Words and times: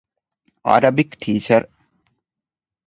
ޢަރަބިކް 0.67 1.13
ޓީޗަރ 1.21 1.63